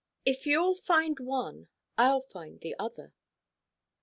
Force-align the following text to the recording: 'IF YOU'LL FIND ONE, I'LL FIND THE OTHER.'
'IF 0.25 0.47
YOU'LL 0.47 0.73
FIND 0.73 1.19
ONE, 1.19 1.67
I'LL 1.95 2.21
FIND 2.23 2.61
THE 2.61 2.73
OTHER.' 2.79 3.13